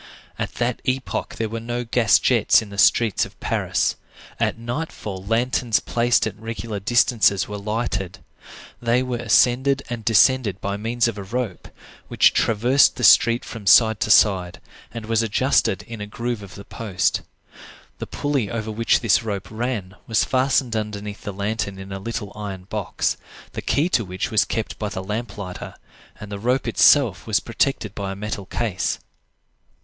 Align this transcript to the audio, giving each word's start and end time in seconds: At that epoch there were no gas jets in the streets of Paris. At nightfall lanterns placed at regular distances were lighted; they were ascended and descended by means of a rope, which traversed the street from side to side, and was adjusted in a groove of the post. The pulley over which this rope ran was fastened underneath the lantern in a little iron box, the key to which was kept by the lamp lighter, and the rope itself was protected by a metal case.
At 0.39 0.55
that 0.55 0.81
epoch 0.83 1.35
there 1.35 1.47
were 1.47 1.59
no 1.59 1.83
gas 1.83 2.17
jets 2.17 2.63
in 2.63 2.71
the 2.71 2.79
streets 2.79 3.23
of 3.23 3.39
Paris. 3.39 3.97
At 4.39 4.57
nightfall 4.57 5.23
lanterns 5.23 5.79
placed 5.79 6.25
at 6.25 6.35
regular 6.39 6.79
distances 6.79 7.47
were 7.47 7.59
lighted; 7.59 8.17
they 8.81 9.03
were 9.03 9.17
ascended 9.19 9.83
and 9.91 10.03
descended 10.03 10.59
by 10.59 10.75
means 10.75 11.07
of 11.07 11.19
a 11.19 11.23
rope, 11.23 11.67
which 12.07 12.33
traversed 12.33 12.95
the 12.95 13.03
street 13.03 13.45
from 13.45 13.67
side 13.67 13.99
to 13.99 14.09
side, 14.09 14.59
and 14.91 15.05
was 15.05 15.21
adjusted 15.21 15.83
in 15.83 16.01
a 16.01 16.07
groove 16.07 16.41
of 16.41 16.55
the 16.55 16.65
post. 16.65 17.21
The 17.99 18.07
pulley 18.07 18.49
over 18.49 18.71
which 18.71 19.01
this 19.01 19.21
rope 19.21 19.49
ran 19.51 19.93
was 20.07 20.23
fastened 20.25 20.75
underneath 20.75 21.21
the 21.21 21.31
lantern 21.31 21.77
in 21.77 21.91
a 21.91 21.99
little 21.99 22.33
iron 22.35 22.63
box, 22.63 23.17
the 23.51 23.61
key 23.61 23.87
to 23.89 24.03
which 24.03 24.31
was 24.31 24.45
kept 24.45 24.79
by 24.79 24.89
the 24.89 25.03
lamp 25.03 25.37
lighter, 25.37 25.75
and 26.19 26.31
the 26.31 26.39
rope 26.39 26.67
itself 26.67 27.27
was 27.27 27.39
protected 27.39 27.93
by 27.93 28.11
a 28.11 28.15
metal 28.15 28.47
case. 28.47 28.97